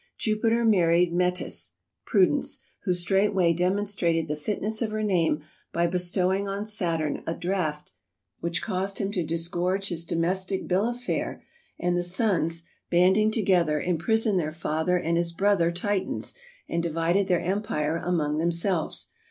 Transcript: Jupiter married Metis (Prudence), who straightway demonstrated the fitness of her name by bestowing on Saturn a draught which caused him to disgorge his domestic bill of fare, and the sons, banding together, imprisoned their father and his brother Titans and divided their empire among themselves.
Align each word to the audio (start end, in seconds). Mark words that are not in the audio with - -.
Jupiter 0.17 0.65
married 0.65 1.13
Metis 1.13 1.73
(Prudence), 2.07 2.57
who 2.85 2.93
straightway 2.95 3.53
demonstrated 3.53 4.27
the 4.27 4.35
fitness 4.35 4.81
of 4.81 4.89
her 4.89 5.03
name 5.03 5.43
by 5.71 5.85
bestowing 5.85 6.47
on 6.47 6.65
Saturn 6.65 7.21
a 7.27 7.35
draught 7.35 7.91
which 8.39 8.63
caused 8.63 8.97
him 8.97 9.11
to 9.11 9.23
disgorge 9.23 9.89
his 9.89 10.03
domestic 10.07 10.67
bill 10.67 10.89
of 10.89 10.99
fare, 10.99 11.43
and 11.79 11.95
the 11.95 12.03
sons, 12.03 12.63
banding 12.89 13.29
together, 13.29 13.79
imprisoned 13.79 14.39
their 14.39 14.51
father 14.51 14.97
and 14.97 15.17
his 15.17 15.31
brother 15.31 15.71
Titans 15.71 16.33
and 16.67 16.81
divided 16.81 17.27
their 17.27 17.41
empire 17.41 17.97
among 17.97 18.39
themselves. 18.39 19.09